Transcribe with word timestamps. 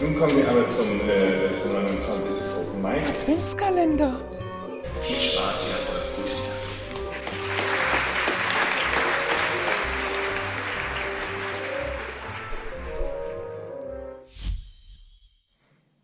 Nun 0.00 0.18
kommen 0.18 0.36
wir 0.36 0.48
aber 0.48 0.68
zum, 0.68 1.08
äh, 1.08 1.56
zum 1.56 1.72
29. 1.72 2.56
Open 2.58 2.82
Mic. 2.82 3.08
Adventskalender. 3.08 4.20
Viel 5.02 5.16
Spaß, 5.16 5.62
viel 5.62 5.72
Erfolg, 5.72 6.16
gute 6.16 6.28
Dinge. 6.30 6.54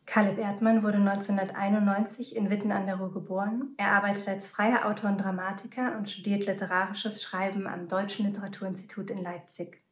Caleb 0.07 0.38
Erdmann 0.38 0.82
wurde 0.84 0.98
1991 0.98 2.36
in 2.36 2.48
Witten 2.48 2.70
an 2.70 2.86
der 2.86 2.96
Ruhr 2.96 3.12
geboren. 3.12 3.75
Er 3.77 3.91
arbeitet 3.93 4.29
als 4.29 4.46
freier 4.46 4.86
Autor 4.86 5.11
und 5.11 5.19
Dramatiker 5.19 5.97
und 5.98 6.09
studiert 6.09 6.47
literarisches 6.47 7.22
Schreiben 7.25 7.66
am 7.66 7.88
Deutschen 7.88 8.27
Literaturinstitut 8.27 9.11
in 9.11 9.22
Leipzig. 9.22 9.83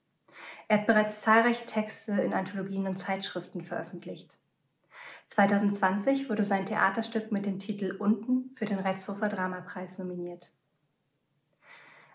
Er 0.69 0.79
hat 0.79 0.87
bereits 0.87 1.23
zahlreiche 1.23 1.65
Texte 1.65 2.13
in 2.13 2.35
Anthologien 2.35 2.87
und 2.87 2.97
Zeitschriften 2.97 3.65
veröffentlicht. 3.65 4.39
2020 5.29 6.29
wurde 6.29 6.45
sein 6.45 6.67
Theaterstück 6.67 7.33
mit 7.33 7.47
dem 7.47 7.59
Titel 7.59 7.97
Unten 7.99 8.55
für 8.55 8.67
den 8.67 8.79
Retzhofer 8.79 9.31
Dramapreis 9.31 9.99
nominiert. 9.99 10.53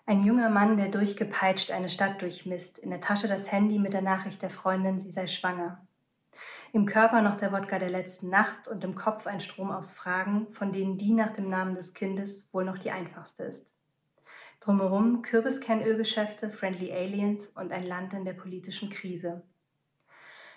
Ein 0.06 0.22
junger 0.22 0.50
Mann, 0.50 0.76
der 0.76 0.88
durchgepeitscht 0.88 1.72
eine 1.72 1.88
Stadt 1.88 2.22
durchmisst, 2.22 2.78
in 2.78 2.90
der 2.90 3.00
Tasche 3.00 3.26
das 3.26 3.50
Handy 3.50 3.78
mit 3.78 3.92
der 3.92 4.02
Nachricht 4.02 4.42
der 4.42 4.50
Freundin, 4.50 5.00
sie 5.00 5.10
sei 5.10 5.26
schwanger. 5.26 5.84
Im 6.72 6.86
Körper 6.86 7.22
noch 7.22 7.36
der 7.36 7.52
Wodka 7.52 7.78
der 7.78 7.90
letzten 7.90 8.28
Nacht 8.28 8.68
und 8.68 8.84
im 8.84 8.94
Kopf 8.94 9.26
ein 9.26 9.40
Strom 9.40 9.70
aus 9.70 9.94
Fragen, 9.94 10.52
von 10.52 10.72
denen 10.72 10.98
die 10.98 11.12
nach 11.12 11.32
dem 11.32 11.48
Namen 11.48 11.74
des 11.74 11.94
Kindes 11.94 12.52
wohl 12.52 12.64
noch 12.64 12.78
die 12.78 12.90
einfachste 12.90 13.44
ist. 13.44 13.72
Drumherum 14.64 15.20
Kürbiskernölgeschäfte, 15.20 16.48
Friendly 16.48 16.90
Aliens 16.90 17.48
und 17.48 17.70
ein 17.70 17.82
Land 17.82 18.14
in 18.14 18.24
der 18.24 18.32
politischen 18.32 18.88
Krise. 18.88 19.42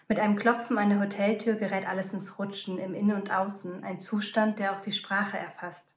Mit 0.07 0.17
einem 0.17 0.37
Klopfen 0.37 0.77
an 0.77 0.89
der 0.89 1.01
Hoteltür 1.01 1.55
gerät 1.55 1.85
alles 1.85 2.13
ins 2.13 2.39
Rutschen 2.39 2.77
im 2.77 2.93
Innen 2.93 3.17
und 3.17 3.31
Außen, 3.31 3.83
ein 3.83 3.99
Zustand, 3.99 4.59
der 4.59 4.73
auch 4.73 4.79
die 4.79 4.93
Sprache 4.93 5.37
erfasst. 5.37 5.93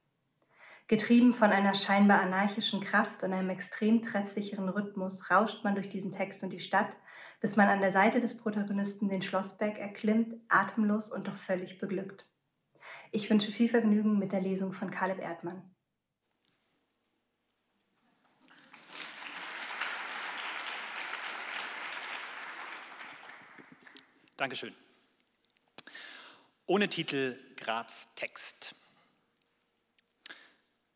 Getrieben 0.87 1.33
von 1.33 1.51
einer 1.51 1.73
scheinbar 1.73 2.19
anarchischen 2.19 2.81
Kraft 2.81 3.23
und 3.23 3.31
einem 3.31 3.49
extrem 3.49 4.01
treffsicheren 4.01 4.67
Rhythmus 4.67 5.31
rauscht 5.31 5.63
man 5.63 5.75
durch 5.75 5.87
diesen 5.87 6.11
Text 6.11 6.43
und 6.43 6.49
die 6.49 6.59
Stadt, 6.59 6.91
bis 7.39 7.55
man 7.55 7.69
an 7.69 7.79
der 7.79 7.93
Seite 7.93 8.19
des 8.19 8.35
Protagonisten 8.35 9.07
den 9.07 9.21
Schlossberg 9.21 9.79
erklimmt, 9.79 10.35
atemlos 10.49 11.13
und 11.13 11.29
doch 11.29 11.37
völlig 11.37 11.79
beglückt. 11.79 12.27
Ich 13.11 13.29
wünsche 13.29 13.53
viel 13.53 13.69
Vergnügen 13.69 14.19
mit 14.19 14.33
der 14.33 14.41
Lesung 14.41 14.73
von 14.73 14.91
Caleb 14.91 15.19
Erdmann. 15.19 15.61
Dankeschön. 24.41 24.73
Ohne 26.65 26.89
Titel 26.89 27.37
Graz 27.57 28.07
Text. 28.15 28.73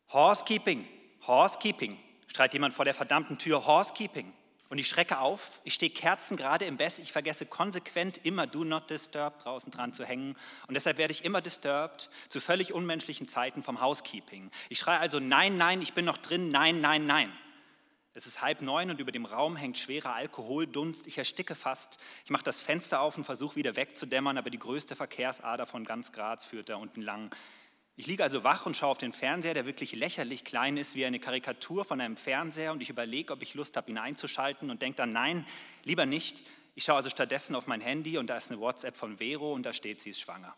Horsekeeping, 0.08 0.84
Horsekeeping, 1.28 1.96
schreit 2.26 2.54
jemand 2.54 2.74
vor 2.74 2.84
der 2.84 2.92
verdammten 2.92 3.38
Tür, 3.38 3.64
Horsekeeping. 3.64 4.32
Und 4.68 4.78
ich 4.78 4.88
schrecke 4.88 5.20
auf, 5.20 5.60
ich 5.62 5.74
stehe 5.74 5.92
kerzengerade 5.92 6.64
im 6.64 6.76
Bett, 6.76 6.98
ich 6.98 7.12
vergesse 7.12 7.46
konsequent 7.46 8.18
immer 8.24 8.48
Do 8.48 8.64
Not 8.64 8.90
Disturb 8.90 9.38
draußen 9.38 9.70
dran 9.70 9.92
zu 9.92 10.04
hängen. 10.04 10.34
Und 10.66 10.74
deshalb 10.74 10.98
werde 10.98 11.12
ich 11.12 11.24
immer 11.24 11.40
disturbed 11.40 12.10
zu 12.28 12.40
völlig 12.40 12.72
unmenschlichen 12.72 13.28
Zeiten 13.28 13.62
vom 13.62 13.80
Housekeeping. 13.80 14.50
Ich 14.70 14.80
schreie 14.80 14.98
also 14.98 15.20
Nein, 15.20 15.56
nein, 15.56 15.82
ich 15.82 15.92
bin 15.92 16.04
noch 16.04 16.18
drin, 16.18 16.50
nein, 16.50 16.80
nein, 16.80 17.06
nein. 17.06 17.32
Es 18.16 18.26
ist 18.26 18.40
halb 18.40 18.62
neun 18.62 18.88
und 18.88 18.98
über 18.98 19.12
dem 19.12 19.26
Raum 19.26 19.56
hängt 19.56 19.76
schwerer 19.76 20.14
Alkoholdunst. 20.14 21.06
Ich 21.06 21.18
ersticke 21.18 21.54
fast. 21.54 21.98
Ich 22.24 22.30
mache 22.30 22.44
das 22.44 22.62
Fenster 22.62 23.02
auf 23.02 23.18
und 23.18 23.24
versuche 23.24 23.56
wieder 23.56 23.76
wegzudämmern, 23.76 24.38
aber 24.38 24.48
die 24.48 24.58
größte 24.58 24.96
Verkehrsader 24.96 25.66
von 25.66 25.84
ganz 25.84 26.12
Graz 26.12 26.46
führt 26.46 26.70
da 26.70 26.76
unten 26.76 27.02
lang. 27.02 27.30
Ich 27.94 28.06
liege 28.06 28.22
also 28.22 28.42
wach 28.42 28.64
und 28.64 28.74
schaue 28.74 28.92
auf 28.92 28.96
den 28.96 29.12
Fernseher, 29.12 29.52
der 29.52 29.66
wirklich 29.66 29.92
lächerlich 29.92 30.46
klein 30.46 30.78
ist, 30.78 30.94
wie 30.94 31.04
eine 31.04 31.20
Karikatur 31.20 31.84
von 31.84 32.00
einem 32.00 32.16
Fernseher. 32.16 32.72
Und 32.72 32.80
ich 32.80 32.88
überlege, 32.88 33.34
ob 33.34 33.42
ich 33.42 33.52
Lust 33.52 33.76
habe, 33.76 33.90
ihn 33.90 33.98
einzuschalten 33.98 34.70
und 34.70 34.80
denke 34.80 34.96
dann, 34.96 35.12
nein, 35.12 35.46
lieber 35.84 36.06
nicht. 36.06 36.42
Ich 36.74 36.84
schaue 36.84 36.96
also 36.96 37.10
stattdessen 37.10 37.54
auf 37.54 37.66
mein 37.66 37.82
Handy 37.82 38.16
und 38.16 38.28
da 38.28 38.38
ist 38.38 38.50
eine 38.50 38.58
WhatsApp 38.58 38.96
von 38.96 39.18
Vero 39.18 39.52
und 39.52 39.64
da 39.64 39.74
steht, 39.74 40.00
sie 40.00 40.08
ist 40.08 40.20
schwanger. 40.20 40.56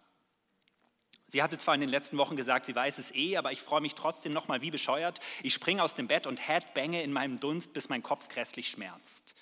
Sie 1.30 1.42
hatte 1.42 1.58
zwar 1.58 1.74
in 1.74 1.80
den 1.80 1.90
letzten 1.90 2.16
Wochen 2.16 2.36
gesagt, 2.36 2.64
sie 2.64 2.74
weiß 2.74 2.96
es 2.96 3.14
eh, 3.14 3.36
aber 3.36 3.52
ich 3.52 3.60
freue 3.60 3.82
mich 3.82 3.94
trotzdem 3.94 4.32
nochmal 4.32 4.62
wie 4.62 4.70
bescheuert. 4.70 5.20
Ich 5.42 5.52
springe 5.52 5.82
aus 5.82 5.94
dem 5.94 6.08
Bett 6.08 6.26
und 6.26 6.48
headbange 6.48 7.02
in 7.02 7.12
meinem 7.12 7.38
Dunst, 7.38 7.74
bis 7.74 7.90
mein 7.90 8.02
Kopf 8.02 8.28
grässlich 8.28 8.68
schmerzt. 8.68 9.34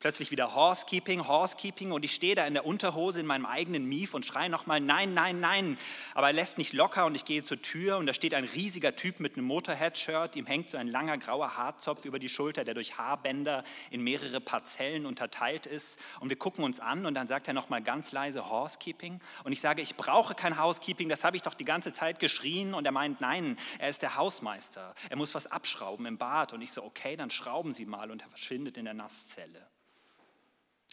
Plötzlich 0.00 0.30
wieder 0.30 0.54
Horsekeeping, 0.54 1.28
Horsekeeping 1.28 1.92
und 1.92 2.06
ich 2.06 2.14
stehe 2.14 2.34
da 2.34 2.46
in 2.46 2.54
der 2.54 2.64
Unterhose 2.64 3.20
in 3.20 3.26
meinem 3.26 3.44
eigenen 3.44 3.84
Mief 3.84 4.14
und 4.14 4.24
schreie 4.24 4.48
nochmal 4.48 4.80
Nein, 4.80 5.12
nein, 5.12 5.40
nein. 5.40 5.76
Aber 6.14 6.28
er 6.28 6.32
lässt 6.32 6.56
nicht 6.56 6.72
locker 6.72 7.04
und 7.04 7.14
ich 7.16 7.26
gehe 7.26 7.44
zur 7.44 7.60
Tür 7.60 7.98
und 7.98 8.06
da 8.06 8.14
steht 8.14 8.32
ein 8.32 8.44
riesiger 8.44 8.96
Typ 8.96 9.20
mit 9.20 9.36
einem 9.36 9.44
Motorhead-Shirt, 9.44 10.36
ihm 10.36 10.46
hängt 10.46 10.70
so 10.70 10.78
ein 10.78 10.88
langer 10.88 11.18
grauer 11.18 11.58
Haarzopf 11.58 12.06
über 12.06 12.18
die 12.18 12.30
Schulter, 12.30 12.64
der 12.64 12.72
durch 12.72 12.96
Haarbänder 12.96 13.62
in 13.90 14.00
mehrere 14.00 14.40
Parzellen 14.40 15.04
unterteilt 15.04 15.66
ist. 15.66 15.98
Und 16.20 16.30
wir 16.30 16.38
gucken 16.38 16.64
uns 16.64 16.80
an 16.80 17.04
und 17.04 17.12
dann 17.12 17.28
sagt 17.28 17.48
er 17.48 17.52
nochmal 17.52 17.82
ganz 17.82 18.12
leise 18.12 18.48
Horsekeeping 18.48 19.20
und 19.44 19.52
ich 19.52 19.60
sage, 19.60 19.82
ich 19.82 19.96
brauche 19.96 20.34
kein 20.34 20.58
Housekeeping, 20.58 21.10
das 21.10 21.24
habe 21.24 21.36
ich 21.36 21.42
doch 21.42 21.52
die 21.52 21.66
ganze 21.66 21.92
Zeit 21.92 22.20
geschrien 22.20 22.72
und 22.72 22.86
er 22.86 22.92
meint, 22.92 23.20
nein, 23.20 23.58
er 23.78 23.90
ist 23.90 24.00
der 24.00 24.16
Hausmeister, 24.16 24.94
er 25.10 25.16
muss 25.18 25.34
was 25.34 25.46
abschrauben 25.46 26.06
im 26.06 26.16
Bad 26.16 26.54
und 26.54 26.62
ich 26.62 26.72
so, 26.72 26.82
okay, 26.82 27.16
dann 27.16 27.28
schrauben 27.28 27.74
Sie 27.74 27.84
mal 27.84 28.10
und 28.10 28.22
er 28.22 28.30
verschwindet 28.30 28.78
in 28.78 28.86
der 28.86 28.94
Nasszelle. 28.94 29.69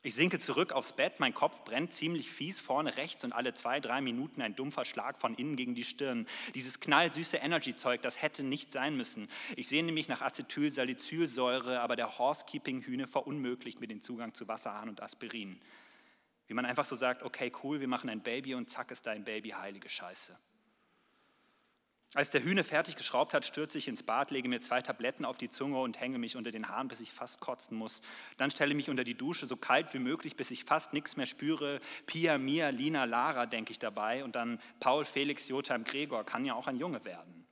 Ich 0.07 0.15
sinke 0.15 0.39
zurück 0.39 0.71
aufs 0.71 0.93
Bett, 0.93 1.19
mein 1.19 1.33
Kopf 1.33 1.65
brennt 1.65 1.91
ziemlich 1.91 2.31
fies 2.31 2.61
vorne 2.61 2.95
rechts 2.95 3.25
und 3.25 3.33
alle 3.33 3.53
zwei, 3.53 3.81
drei 3.81 3.99
Minuten 3.99 4.41
ein 4.41 4.55
dumpfer 4.55 4.85
Schlag 4.85 5.19
von 5.19 5.35
innen 5.35 5.57
gegen 5.57 5.75
die 5.75 5.83
Stirn. 5.83 6.27
Dieses 6.55 6.79
knallsüße 6.79 7.35
Energy-Zeug, 7.35 8.01
das 8.03 8.21
hätte 8.21 8.45
nicht 8.45 8.71
sein 8.71 8.95
müssen. 8.95 9.27
Ich 9.57 9.67
sehne 9.67 9.91
mich 9.91 10.07
nach 10.07 10.21
Acetylsalicylsäure, 10.21 11.81
aber 11.81 11.97
der 11.97 12.19
Horsekeeping-Hühne 12.19 13.05
verunmöglicht 13.05 13.81
mir 13.81 13.87
den 13.87 13.99
Zugang 13.99 14.33
zu 14.33 14.47
Wasserhahn 14.47 14.87
und 14.87 15.03
Aspirin. 15.03 15.59
Wie 16.47 16.53
man 16.53 16.65
einfach 16.65 16.85
so 16.85 16.95
sagt, 16.95 17.21
okay, 17.23 17.51
cool, 17.61 17.81
wir 17.81 17.89
machen 17.89 18.09
ein 18.09 18.21
Baby 18.21 18.55
und 18.55 18.69
zack 18.69 18.91
ist 18.91 19.07
dein 19.07 19.25
Baby, 19.25 19.49
heilige 19.49 19.89
Scheiße. 19.89 20.37
Als 22.13 22.29
der 22.29 22.41
Hühne 22.41 22.63
fertig 22.63 22.95
geschraubt 22.95 23.33
hat, 23.33 23.45
stürze 23.45 23.77
ich 23.77 23.89
ins 23.89 24.01
Bad, 24.01 24.31
lege 24.31 24.47
mir 24.47 24.61
zwei 24.61 24.81
Tabletten 24.81 25.25
auf 25.25 25.37
die 25.37 25.49
Zunge 25.49 25.81
und 25.81 25.99
hänge 25.99 26.17
mich 26.17 26.37
unter 26.37 26.51
den 26.51 26.69
Haaren, 26.69 26.87
bis 26.87 27.01
ich 27.01 27.11
fast 27.11 27.41
kotzen 27.41 27.77
muss. 27.77 28.01
Dann 28.37 28.49
stelle 28.49 28.73
mich 28.75 28.89
unter 28.89 29.03
die 29.03 29.15
Dusche, 29.15 29.45
so 29.45 29.57
kalt 29.57 29.93
wie 29.93 29.99
möglich, 29.99 30.37
bis 30.37 30.49
ich 30.49 30.63
fast 30.63 30.93
nichts 30.93 31.17
mehr 31.17 31.25
spüre. 31.25 31.81
Pia, 32.05 32.37
Mia, 32.37 32.69
Lina, 32.69 33.03
Lara, 33.03 33.45
denke 33.45 33.71
ich 33.71 33.79
dabei. 33.79 34.23
Und 34.23 34.35
dann 34.35 34.59
Paul, 34.79 35.03
Felix, 35.03 35.49
Jotham, 35.49 35.83
Gregor, 35.83 36.23
kann 36.25 36.45
ja 36.45 36.53
auch 36.53 36.67
ein 36.67 36.77
Junge 36.77 37.03
werden. 37.03 37.46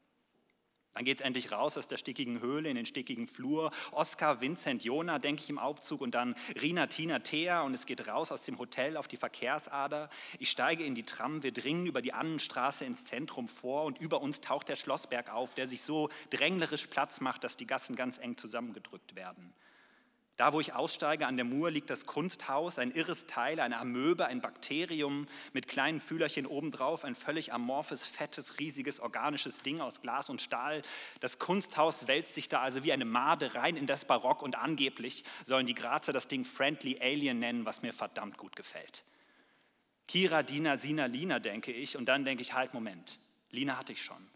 Dann 0.96 1.04
geht 1.04 1.20
es 1.20 1.26
endlich 1.26 1.52
raus 1.52 1.78
aus 1.78 1.88
der 1.88 1.98
stickigen 1.98 2.40
Höhle 2.40 2.70
in 2.70 2.78
den 2.78 2.86
stickigen 2.86 3.28
Flur. 3.28 3.70
Oskar, 3.92 4.40
Vincent, 4.40 4.86
Jona, 4.86 5.20
denke 5.20 5.44
ich 5.44 5.50
im 5.50 5.60
Aufzug 5.60 6.00
und 6.00 6.16
dann 6.16 6.36
Rina, 6.62 6.88
Tina, 6.88 7.20
Thea 7.20 7.62
und 7.64 7.74
es 7.74 7.86
geht 7.86 8.08
raus 8.08 8.32
aus 8.32 8.44
dem 8.44 8.58
Hotel 8.58 8.96
auf 8.96 9.10
die 9.10 9.18
Verkehrsader. 9.18 10.10
Ich 10.40 10.50
steige 10.50 10.86
in 10.86 10.96
die 10.96 11.04
Tram, 11.04 11.44
wir 11.44 11.52
dringen 11.52 11.86
über 11.86 12.02
die 12.02 12.14
Annenstraße 12.14 12.86
ins 12.86 13.04
Zentrum 13.04 13.50
vor 13.50 13.84
und 13.84 14.00
über 14.00 14.22
uns 14.22 14.40
taucht 14.40 14.70
der 14.70 14.78
Schlossberg 14.78 15.34
auf, 15.34 15.54
der 15.54 15.68
sich 15.68 15.82
so 15.82 16.10
dränglerisch 16.30 16.88
Platz 16.88 17.20
macht, 17.20 17.44
dass 17.44 17.58
die 17.58 17.68
Gassen 17.68 17.98
ganz 17.98 18.18
eng 18.18 18.38
zusammengedrückt 18.38 19.16
werden. 19.16 19.54
Da, 20.38 20.52
wo 20.52 20.60
ich 20.60 20.74
aussteige 20.74 21.28
an 21.28 21.38
der 21.38 21.46
Mur, 21.46 21.72
liegt 21.72 21.90
das 21.90 22.06
Kunsthaus, 22.06 22.78
ein 22.78 22.92
irres 22.92 23.26
Teil, 23.26 23.62
eine 23.62 23.78
Amöbe, 23.78 24.26
ein 24.26 24.42
Bakterium 24.42 25.28
mit 25.54 25.70
kleinen 25.70 26.02
Fühlerchen 26.02 26.46
obendrauf, 26.46 27.06
ein 27.06 27.16
völlig 27.16 27.54
amorphes, 27.54 28.06
fettes, 28.06 28.60
riesiges, 28.60 29.00
organisches 29.00 29.62
Ding 29.62 29.80
aus 29.80 30.02
Glas 30.02 30.30
und 30.30 30.42
Stahl. 30.42 30.82
Das 31.22 31.40
Kunsthaus 31.40 32.08
wälzt 32.10 32.36
sich 32.36 32.50
da 32.50 32.60
also 32.60 32.84
wie 32.84 32.92
eine 32.92 33.06
Made 33.06 33.56
rein 33.56 33.78
in 33.78 33.86
das 33.86 34.04
Barock 34.04 34.42
und 34.42 34.58
angeblich 34.58 35.24
sollen 35.46 35.68
die 35.68 35.76
Grazer 35.76 36.12
das 36.12 36.28
Ding 36.28 36.44
Friendly 36.44 37.00
Alien 37.02 37.40
nennen, 37.40 37.66
was 37.66 37.82
mir 37.82 37.94
verdammt 37.94 38.38
gut 38.38 38.58
gefällt. 38.58 39.06
Kira, 40.08 40.44
Dina, 40.44 40.78
Sina, 40.78 41.06
Lina, 41.06 41.40
denke 41.40 41.72
ich, 41.72 41.96
und 41.96 42.06
dann 42.06 42.26
denke 42.26 42.42
ich, 42.42 42.54
halt, 42.54 42.74
Moment, 42.74 43.20
Lina 43.52 43.78
hatte 43.78 43.94
ich 43.94 44.04
schon. 44.04 44.35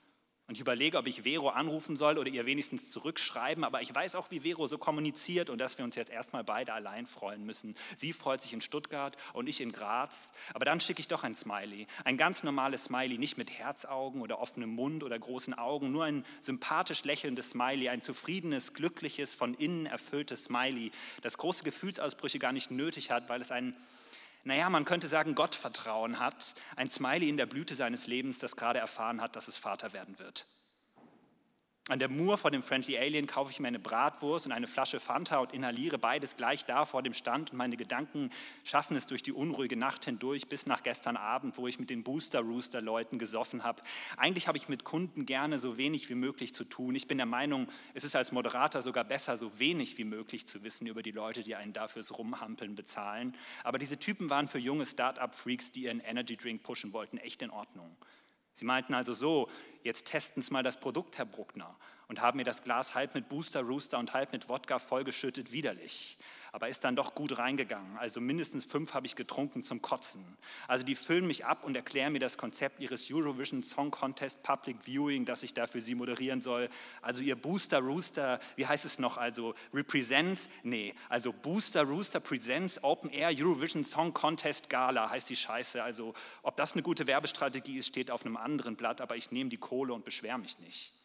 Und 0.50 0.56
ich 0.56 0.62
überlege, 0.62 0.98
ob 0.98 1.06
ich 1.06 1.22
Vero 1.22 1.50
anrufen 1.50 1.96
soll 1.96 2.18
oder 2.18 2.28
ihr 2.28 2.48
wenigstens 2.48 2.90
zurückschreiben. 2.90 3.64
Aber 3.64 3.84
ich 3.84 3.94
weiß 3.94 4.16
auch, 4.16 4.32
wie 4.32 4.40
Vero 4.40 4.66
so 4.66 4.80
kommuniziert 4.80 5.52
und 5.52 5.60
dass 5.60 5.78
wir 5.78 5.86
uns 5.86 5.96
jetzt 5.96 6.10
erstmal 6.10 6.44
beide 6.44 6.74
allein 6.74 7.06
freuen 7.06 7.46
müssen. 7.46 7.76
Sie 7.96 8.14
freut 8.14 8.42
sich 8.42 8.52
in 8.54 8.60
Stuttgart 8.60 9.16
und 9.34 9.48
ich 9.48 9.62
in 9.62 9.72
Graz. 9.72 10.34
Aber 10.56 10.66
dann 10.66 10.80
schicke 10.80 11.02
ich 11.02 11.08
doch 11.08 11.24
ein 11.24 11.36
Smiley. 11.36 11.86
Ein 12.04 12.18
ganz 12.18 12.42
normales 12.42 12.86
Smiley, 12.86 13.20
nicht 13.20 13.38
mit 13.38 13.52
Herzaugen 13.52 14.24
oder 14.24 14.40
offenem 14.40 14.74
Mund 14.74 15.04
oder 15.04 15.20
großen 15.20 15.54
Augen. 15.54 15.92
Nur 15.92 16.06
ein 16.06 16.26
sympathisch 16.42 17.04
lächelndes 17.04 17.52
Smiley, 17.52 17.90
ein 17.90 18.02
zufriedenes, 18.02 18.74
glückliches, 18.74 19.36
von 19.36 19.54
innen 19.54 19.86
erfülltes 19.86 20.46
Smiley, 20.46 20.90
das 21.22 21.38
große 21.38 21.64
Gefühlsausbrüche 21.64 22.40
gar 22.40 22.54
nicht 22.54 22.72
nötig 22.72 23.12
hat, 23.12 23.30
weil 23.30 23.40
es 23.40 23.52
ein 23.52 23.76
naja, 24.44 24.70
man 24.70 24.86
könnte 24.86 25.08
sagen, 25.08 25.36
Gottvertrauen 25.36 26.20
hat, 26.20 26.56
ein 26.76 26.90
Smiley 26.90 27.30
in 27.30 27.38
der 27.38 27.46
Blüte 27.46 27.76
seines 27.76 28.08
Lebens, 28.08 28.40
das 28.40 28.56
gerade 28.56 28.80
erfahren 28.80 29.22
hat, 29.22 29.36
dass 29.36 29.48
es 29.48 29.58
Vater 29.58 29.94
werden 29.94 30.18
wird. 30.20 30.46
An 31.90 31.98
der 31.98 32.08
Mur 32.08 32.38
vor 32.38 32.52
dem 32.52 32.62
Friendly 32.62 33.00
Alien 33.00 33.26
kaufe 33.26 33.50
ich 33.50 33.60
mir 33.60 33.68
eine 33.68 33.80
Bratwurst 33.80 34.46
und 34.46 34.52
eine 34.52 34.68
Flasche 34.68 35.00
Fanta 35.00 35.40
und 35.40 35.54
inhaliere 35.54 35.98
beides 35.98 36.38
gleich 36.38 36.64
da 36.64 36.86
vor 36.86 37.02
dem 37.02 37.14
Stand 37.14 37.50
und 37.50 37.58
meine 37.58 37.78
Gedanken 37.78 38.30
schaffen 38.64 38.96
es 38.96 39.08
durch 39.08 39.24
die 39.24 39.32
unruhige 39.32 39.76
Nacht 39.76 40.06
hindurch 40.06 40.48
bis 40.48 40.68
nach 40.68 40.84
gestern 40.84 41.18
Abend, 41.18 41.58
wo 41.58 41.68
ich 41.68 41.80
mit 41.80 41.90
den 41.90 42.04
Booster 42.04 42.42
Rooster 42.42 42.80
Leuten 42.80 43.18
gesoffen 43.18 43.64
habe. 43.64 43.82
Eigentlich 44.18 44.48
habe 44.48 44.60
ich 44.60 44.70
mit 44.70 44.84
Kunden 44.84 45.26
gerne 45.26 45.58
so 45.58 45.80
wenig 45.80 46.10
wie 46.10 46.16
möglich 46.16 46.54
zu 46.54 46.64
tun. 46.64 46.94
Ich 46.94 47.08
bin 47.08 47.18
der 47.18 47.26
Meinung, 47.26 47.68
es 47.96 48.04
ist 48.04 48.16
als 48.16 48.32
Moderator 48.32 48.84
sogar 48.84 49.04
besser, 49.04 49.36
so 49.36 49.58
wenig 49.58 49.98
wie 49.98 50.04
möglich 50.04 50.46
zu 50.46 50.64
wissen 50.64 50.86
über 50.86 51.02
die 51.02 51.10
Leute, 51.10 51.42
die 51.42 51.56
einen 51.56 51.74
dafür 51.74 52.04
Rumhampeln 52.08 52.76
bezahlen. 52.76 53.36
Aber 53.64 53.80
diese 53.80 53.98
Typen 53.98 54.30
waren 54.30 54.48
für 54.48 54.60
junge 54.60 54.86
Start-up-Freaks, 54.86 55.72
die 55.72 55.86
ihren 55.86 56.02
Energy 56.02 56.38
Drink 56.38 56.62
pushen 56.62 56.94
wollten, 56.94 57.18
echt 57.18 57.42
in 57.42 57.50
Ordnung. 57.50 57.98
Sie 58.54 58.66
meinten 58.66 58.94
also 58.94 59.14
so, 59.14 59.50
jetzt 59.84 60.08
testen 60.08 60.42
Sie 60.42 60.52
mal 60.52 60.64
das 60.64 60.80
Produkt, 60.80 61.18
Herr 61.18 61.26
Bruckner, 61.26 61.78
und 62.10 62.20
haben 62.22 62.38
mir 62.38 62.44
das 62.44 62.64
Glas 62.64 62.96
halb 62.96 63.16
mit 63.16 63.30
Booster 63.30 63.62
Rooster 63.62 63.98
und 63.98 64.14
halb 64.14 64.34
mit 64.34 64.50
Wodka 64.50 64.80
vollgeschüttet, 64.80 65.54
widerlich 65.54 66.18
aber 66.52 66.68
ist 66.68 66.84
dann 66.84 66.96
doch 66.96 67.16
gut 67.16 67.38
reingegangen. 67.38 67.98
Also 67.98 68.22
mindestens 68.22 68.66
fünf 68.66 68.94
habe 68.94 69.06
ich 69.06 69.16
getrunken 69.16 69.64
zum 69.64 69.82
Kotzen. 69.82 70.26
Also 70.68 70.86
die 70.86 70.96
füllen 70.96 71.28
mich 71.28 71.46
ab 71.46 71.64
und 71.64 71.76
erklären 71.76 72.14
mir 72.14 72.20
das 72.20 72.38
Konzept 72.38 72.80
ihres 72.80 73.10
Eurovision 73.12 73.64
Song 73.64 73.92
Contest 73.92 74.44
Public 74.44 74.78
Viewing, 74.86 75.26
das 75.26 75.44
ich 75.44 75.54
da 75.54 75.68
für 75.68 75.82
sie 75.82 75.96
moderieren 75.96 76.42
soll. 76.42 76.70
Also 77.02 77.22
ihr 77.22 77.36
Booster 77.36 77.80
Rooster, 77.80 78.40
wie 78.56 78.66
heißt 78.66 78.86
es 78.86 79.00
noch? 79.00 79.18
Also 79.18 79.54
Represents, 79.74 80.50
nee, 80.64 80.94
also 81.10 81.34
Booster 81.34 81.84
Rooster 81.84 82.20
Presents 82.20 82.84
Open 82.84 83.10
Air 83.10 83.32
Eurovision 83.34 83.84
Song 83.84 84.14
Contest 84.14 84.70
Gala 84.70 85.10
heißt 85.10 85.30
die 85.30 85.36
Scheiße. 85.36 85.84
Also 85.84 86.14
ob 86.44 86.58
das 86.58 86.74
eine 86.74 86.82
gute 86.82 87.08
Werbestrategie 87.08 87.78
ist, 87.78 87.88
steht 87.88 88.12
auf 88.12 88.26
einem 88.26 88.38
anderen 88.38 88.76
Blatt, 88.76 89.02
aber 89.02 89.16
ich 89.16 89.32
nehme 89.32 89.50
die 89.50 89.58
Kohle 89.58 89.94
und 89.94 90.06
beschwere 90.06 90.38
mich 90.38 90.60
nicht. 90.60 90.99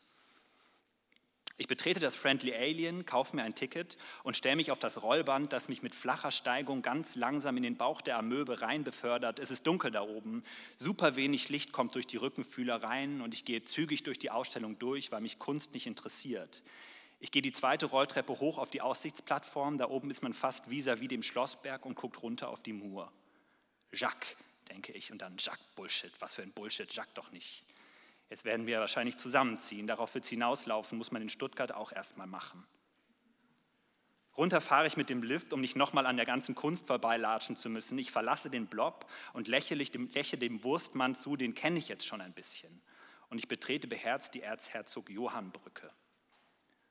Ich 1.57 1.69
betrete 1.69 2.01
das 2.01 2.17
Friendly 2.17 2.53
Alien, 2.53 3.07
kaufe 3.07 3.37
mir 3.37 3.45
ein 3.45 3.55
Ticket 3.55 3.97
und 4.25 4.37
stelle 4.37 4.57
mich 4.57 4.73
auf 4.73 4.81
das 4.81 5.05
Rollband, 5.05 5.53
das 5.53 5.69
mich 5.69 5.83
mit 5.83 5.95
flacher 5.95 6.33
Steigung 6.33 6.83
ganz 6.83 7.15
langsam 7.15 7.57
in 7.57 7.63
den 7.63 7.77
Bauch 7.77 8.01
der 8.01 8.19
Amöbe 8.19 8.61
rein 8.61 8.83
befördert. 8.83 9.39
Es 9.39 9.53
ist 9.53 9.65
dunkel 9.65 9.93
da 9.93 10.03
oben, 10.03 10.43
super 10.79 11.15
wenig 11.15 11.51
Licht 11.51 11.71
kommt 11.71 11.95
durch 11.95 12.09
die 12.09 12.17
Rückenfühler 12.17 12.83
rein 12.83 13.21
und 13.21 13.35
ich 13.35 13.45
gehe 13.45 13.63
zügig 13.63 14.03
durch 14.03 14.19
die 14.19 14.33
Ausstellung 14.33 14.81
durch, 14.81 15.13
weil 15.13 15.21
mich 15.21 15.39
Kunst 15.39 15.75
nicht 15.75 15.87
interessiert. 15.87 16.65
Ich 17.21 17.31
gehe 17.31 17.41
die 17.41 17.53
zweite 17.53 17.87
Rolltreppe 17.87 18.41
hoch 18.41 18.59
auf 18.59 18.71
die 18.71 18.83
Aussichtsplattform, 18.83 19.79
da 19.79 19.89
oben 19.89 20.11
ist 20.11 20.25
man 20.25 20.35
fast 20.35 20.67
vis-à-vis 20.67 21.05
-vis 21.05 21.09
dem 21.09 21.23
Schlossberg 21.23 21.87
und 21.87 21.95
guckt 21.95 22.21
runter 22.21 22.49
auf 22.49 22.63
die 22.63 22.73
Mur. 22.73 23.13
Jacques, 23.93 24.37
denke 24.69 24.93
ich, 24.93 25.13
und 25.13 25.23
dann 25.23 25.37
Jacques 25.39 25.67
Bullshit, 25.77 26.13
was 26.19 26.35
für 26.35 26.43
ein 26.43 26.53
Bullshit, 26.53 26.93
Jacques 26.93 27.15
doch 27.15 27.31
nicht. 27.31 27.65
Jetzt 28.31 28.45
werden 28.45 28.67
wir 28.67 28.81
wahrscheinlich 28.81 29.17
zusammenziehen. 29.17 29.87
Darauf 29.87 30.15
wird 30.15 30.25
es 30.25 30.31
hinauslaufen, 30.31 30.99
muss 30.99 31.13
man 31.13 31.23
in 31.23 31.29
Stuttgart 31.29 31.73
auch 31.73 31.93
erstmal 31.93 32.27
machen. 32.27 32.67
Runter 34.37 34.61
fahre 34.61 34.89
ich 34.89 34.97
mit 34.97 35.11
dem 35.11 35.23
Lift, 35.23 35.53
um 35.53 35.61
nicht 35.61 35.77
nochmal 35.77 36.07
an 36.07 36.17
der 36.17 36.27
ganzen 36.27 36.57
Kunst 36.57 36.87
vorbeilatschen 36.87 37.55
zu 37.55 37.71
müssen. 37.71 37.99
Ich 37.99 38.11
verlasse 38.11 38.51
den 38.51 38.67
Blob 38.67 39.07
und 39.33 39.47
lächle 39.47 39.77
dem, 39.85 40.09
lächle 40.09 40.39
dem 40.39 40.65
Wurstmann 40.65 41.15
zu, 41.15 41.37
den 41.37 41.55
kenne 41.55 41.79
ich 41.79 41.89
jetzt 41.89 42.07
schon 42.07 42.21
ein 42.21 42.33
bisschen. 42.33 42.83
Und 43.31 43.39
ich 43.39 43.47
betrete 43.47 43.87
beherzt 43.87 44.35
die 44.35 44.43
Erzherzog 44.43 45.09
Johann 45.09 45.53
Brücke. 45.53 45.91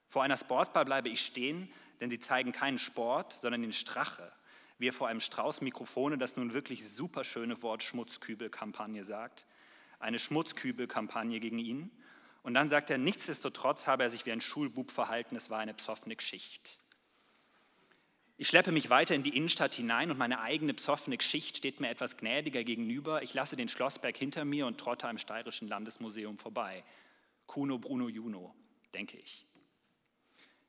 Vor 0.08 0.24
einer 0.24 0.38
Sportbar 0.38 0.86
bleibe 0.86 1.10
ich 1.10 1.26
stehen, 1.26 1.72
denn 2.00 2.10
sie 2.10 2.20
zeigen 2.20 2.54
keinen 2.54 2.80
Sport, 2.80 3.34
sondern 3.34 3.62
den 3.62 3.74
Strache, 3.74 4.32
wie 4.78 4.88
er 4.88 4.94
vor 4.94 5.10
einem 5.10 5.20
Strauß 5.20 5.62
Mikrofone 5.62 6.18
das 6.18 6.38
nun 6.38 6.54
wirklich 6.54 6.88
superschöne 6.88 7.62
Wort 7.62 7.84
Schmutzkübel-Kampagne 7.84 9.04
sagt 9.04 9.46
eine 10.04 10.20
Schmutzkübelkampagne 10.20 11.40
gegen 11.40 11.58
ihn. 11.58 11.92
Und 12.44 12.54
dann 12.54 12.70
sagt 12.70 12.90
er, 12.90 12.98
nichtsdestotrotz 12.98 13.88
habe 13.88 14.04
er 14.04 14.10
sich 14.10 14.26
wie 14.26 14.32
ein 14.32 14.42
Schulbub 14.42 14.92
verhalten, 14.92 15.36
es 15.36 15.50
war 15.50 15.60
eine 15.60 15.74
psoffene 15.74 16.16
Geschichte. 16.16 16.72
Ich 18.36 18.48
schleppe 18.48 18.72
mich 18.72 18.90
weiter 18.90 19.16
in 19.16 19.24
die 19.24 19.38
Innenstadt 19.38 19.76
hinein 19.76 20.12
und 20.12 20.18
meine 20.18 20.42
eigene 20.42 20.74
psoffene 20.74 21.18
Geschichte 21.18 21.58
steht 21.58 21.80
mir 21.80 21.90
etwas 21.90 22.18
gnädiger 22.18 22.64
gegenüber. 22.64 23.22
Ich 23.22 23.34
lasse 23.34 23.56
den 23.56 23.70
Schlossberg 23.70 24.18
hinter 24.18 24.44
mir 24.44 24.66
und 24.66 24.80
trotte 24.80 25.08
am 25.08 25.18
Steirischen 25.18 25.68
Landesmuseum 25.68 26.38
vorbei. 26.38 26.84
Kuno 27.46 27.78
Bruno 27.78 28.10
Juno, 28.10 28.54
denke 28.94 29.18
ich. 29.18 29.46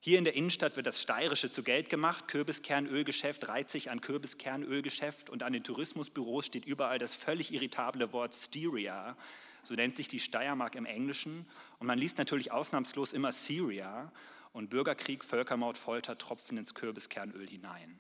Hier 0.04 0.18
in 0.18 0.24
der 0.24 0.34
Innenstadt 0.34 0.76
wird 0.76 0.86
das 0.86 1.00
Steirische 1.00 1.50
zu 1.50 1.62
Geld 1.62 1.88
gemacht. 1.88 2.28
Kürbiskernölgeschäft 2.28 3.48
reiht 3.48 3.70
sich 3.70 3.90
an 3.90 4.02
Kürbiskernölgeschäft 4.02 5.30
und 5.30 5.42
an 5.42 5.54
den 5.54 5.64
Tourismusbüros 5.64 6.44
steht 6.44 6.66
überall 6.66 6.98
das 6.98 7.14
völlig 7.14 7.54
irritable 7.54 8.12
Wort 8.12 8.34
Styria. 8.34 9.16
So 9.62 9.72
nennt 9.72 9.96
sich 9.96 10.06
die 10.06 10.20
Steiermark 10.20 10.74
im 10.74 10.84
Englischen. 10.84 11.46
Und 11.78 11.86
man 11.86 11.98
liest 11.98 12.18
natürlich 12.18 12.52
ausnahmslos 12.52 13.14
immer 13.14 13.32
Syria. 13.32 14.12
Und 14.52 14.68
Bürgerkrieg, 14.68 15.24
Völkermord, 15.24 15.78
Folter 15.78 16.18
tropfen 16.18 16.58
ins 16.58 16.74
Kürbiskernöl 16.74 17.48
hinein. 17.48 17.98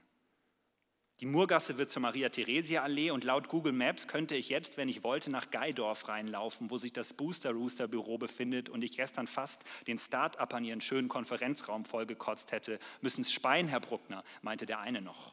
Die 1.20 1.26
Murgasse 1.26 1.78
wird 1.78 1.90
zur 1.90 2.02
Maria-Theresia-Allee 2.02 3.12
und 3.12 3.22
laut 3.22 3.48
Google 3.48 3.72
Maps 3.72 4.08
könnte 4.08 4.34
ich 4.34 4.48
jetzt, 4.48 4.76
wenn 4.76 4.88
ich 4.88 5.04
wollte, 5.04 5.30
nach 5.30 5.50
Geidorf 5.50 6.08
reinlaufen, 6.08 6.70
wo 6.70 6.78
sich 6.78 6.92
das 6.92 7.12
Booster 7.12 7.52
Rooster 7.52 7.86
Büro 7.86 8.18
befindet 8.18 8.68
und 8.68 8.82
ich 8.82 8.96
gestern 8.96 9.28
fast 9.28 9.62
den 9.86 9.98
Start-up 9.98 10.52
an 10.54 10.64
ihren 10.64 10.80
schönen 10.80 11.08
Konferenzraum 11.08 11.84
vollgekotzt 11.84 12.50
hätte. 12.50 12.80
Müssen's 13.00 13.32
speien, 13.32 13.68
Herr 13.68 13.80
Bruckner, 13.80 14.24
meinte 14.42 14.66
der 14.66 14.80
eine 14.80 15.02
noch. 15.02 15.32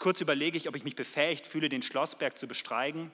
Kurz 0.00 0.22
überlege 0.22 0.56
ich, 0.56 0.68
ob 0.68 0.74
ich 0.74 0.84
mich 0.84 0.96
befähigt 0.96 1.46
fühle, 1.46 1.68
den 1.68 1.82
Schlossberg 1.82 2.36
zu 2.38 2.48
besteigen 2.48 3.12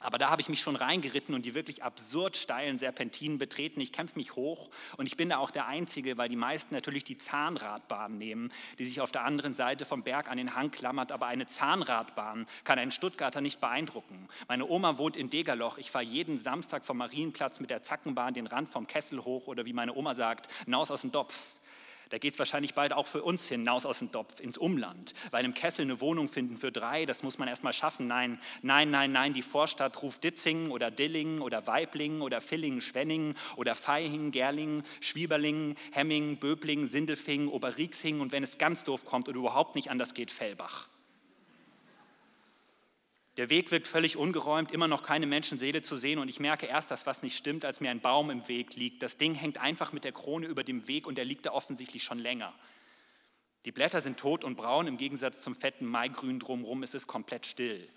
aber 0.00 0.18
da 0.18 0.30
habe 0.30 0.42
ich 0.42 0.48
mich 0.48 0.60
schon 0.60 0.76
reingeritten 0.76 1.34
und 1.34 1.46
die 1.46 1.54
wirklich 1.54 1.82
absurd 1.82 2.36
steilen 2.36 2.76
Serpentinen 2.76 3.38
betreten. 3.38 3.80
Ich 3.80 3.92
kämpfe 3.92 4.18
mich 4.18 4.36
hoch 4.36 4.68
und 4.96 5.06
ich 5.06 5.16
bin 5.16 5.30
da 5.30 5.38
auch 5.38 5.50
der 5.50 5.66
Einzige, 5.66 6.18
weil 6.18 6.28
die 6.28 6.36
meisten 6.36 6.74
natürlich 6.74 7.04
die 7.04 7.16
Zahnradbahn 7.16 8.18
nehmen, 8.18 8.52
die 8.78 8.84
sich 8.84 9.00
auf 9.00 9.12
der 9.12 9.24
anderen 9.24 9.52
Seite 9.54 9.84
vom 9.84 10.02
Berg 10.02 10.30
an 10.30 10.36
den 10.36 10.54
Hang 10.54 10.70
klammert. 10.70 11.12
Aber 11.12 11.26
eine 11.26 11.46
Zahnradbahn 11.46 12.46
kann 12.64 12.78
einen 12.78 12.90
Stuttgarter 12.90 13.40
nicht 13.40 13.60
beeindrucken. 13.60 14.28
Meine 14.48 14.66
Oma 14.66 14.98
wohnt 14.98 15.16
in 15.16 15.30
Degerloch. 15.30 15.78
Ich 15.78 15.90
fahre 15.90 16.04
jeden 16.04 16.36
Samstag 16.36 16.84
vom 16.84 16.98
Marienplatz 16.98 17.60
mit 17.60 17.70
der 17.70 17.82
Zackenbahn 17.82 18.34
den 18.34 18.46
Rand 18.46 18.68
vom 18.68 18.86
Kessel 18.86 19.24
hoch 19.24 19.46
oder 19.46 19.64
wie 19.64 19.72
meine 19.72 19.94
Oma 19.94 20.14
sagt, 20.14 20.48
hinaus 20.64 20.90
aus 20.90 21.00
dem 21.00 21.12
Dopf. 21.12 21.34
Da 22.10 22.18
geht 22.18 22.34
es 22.34 22.38
wahrscheinlich 22.38 22.74
bald 22.74 22.92
auch 22.92 23.06
für 23.06 23.22
uns 23.22 23.48
hinaus 23.48 23.86
aus 23.86 23.98
dem 23.98 24.12
Topf 24.12 24.40
ins 24.40 24.58
Umland, 24.58 25.14
weil 25.30 25.44
im 25.44 25.54
Kessel 25.54 25.82
eine 25.82 26.00
Wohnung 26.00 26.28
finden 26.28 26.56
für 26.56 26.70
drei, 26.70 27.06
das 27.06 27.22
muss 27.22 27.38
man 27.38 27.48
erst 27.48 27.64
mal 27.64 27.72
schaffen. 27.72 28.06
Nein, 28.06 28.38
nein, 28.62 28.90
nein, 28.90 29.12
nein, 29.12 29.32
die 29.32 29.42
Vorstadt 29.42 30.02
ruft 30.02 30.24
Ditzingen 30.24 30.70
oder 30.70 30.90
Dillingen 30.90 31.40
oder 31.40 31.66
Weiblingen 31.66 32.22
oder 32.22 32.40
Villingen, 32.40 32.80
Schwenningen 32.80 33.36
oder 33.56 33.74
Feihingen, 33.74 34.30
Gerlingen, 34.30 34.82
Schwieberlingen, 35.00 35.76
Hemmingen, 35.92 36.36
Böblingen, 36.36 36.88
Sindelfingen, 36.88 37.48
Oberriexingen 37.48 38.20
und 38.20 38.32
wenn 38.32 38.42
es 38.42 38.58
ganz 38.58 38.84
doof 38.84 39.04
kommt 39.04 39.28
und 39.28 39.36
überhaupt 39.36 39.74
nicht 39.74 39.90
anders 39.90 40.14
geht, 40.14 40.30
Fellbach. 40.30 40.88
Der 43.36 43.50
Weg 43.50 43.72
wirkt 43.72 43.88
völlig 43.88 44.16
ungeräumt, 44.16 44.70
immer 44.70 44.86
noch 44.86 45.02
keine 45.02 45.26
Menschenseele 45.26 45.82
zu 45.82 45.96
sehen 45.96 46.20
und 46.20 46.28
ich 46.28 46.38
merke 46.38 46.66
erst, 46.66 46.92
dass 46.92 47.04
was 47.04 47.22
nicht 47.22 47.36
stimmt, 47.36 47.64
als 47.64 47.80
mir 47.80 47.90
ein 47.90 48.00
Baum 48.00 48.30
im 48.30 48.46
Weg 48.46 48.76
liegt. 48.76 49.02
Das 49.02 49.16
Ding 49.16 49.34
hängt 49.34 49.58
einfach 49.58 49.92
mit 49.92 50.04
der 50.04 50.12
Krone 50.12 50.46
über 50.46 50.62
dem 50.62 50.86
Weg 50.86 51.06
und 51.06 51.18
er 51.18 51.24
liegt 51.24 51.46
da 51.46 51.52
offensichtlich 51.52 52.04
schon 52.04 52.20
länger. 52.20 52.54
Die 53.64 53.72
Blätter 53.72 54.00
sind 54.00 54.20
tot 54.20 54.44
und 54.44 54.56
braun, 54.56 54.86
im 54.86 54.98
Gegensatz 54.98 55.40
zum 55.40 55.54
fetten 55.54 55.86
Maigrün 55.86 56.38
drumherum 56.38 56.82
ist 56.84 56.94
es 56.94 57.06
komplett 57.06 57.46
still. 57.46 57.88